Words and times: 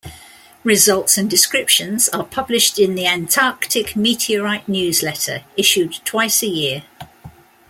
Results 0.63 1.15
and 1.19 1.29
descriptions 1.29 2.09
are 2.09 2.23
published 2.25 2.79
in 2.79 2.95
the 2.95 3.05
Antarctic 3.05 3.95
Meteorite 3.95 4.67
Newsletter, 4.67 5.43
issued 5.55 5.99
twice 6.05 6.41
a 6.41 6.47
year. 6.47 6.81